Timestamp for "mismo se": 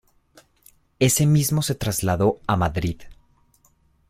1.27-1.75